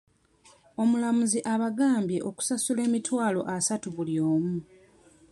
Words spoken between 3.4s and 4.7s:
asatu buli omu.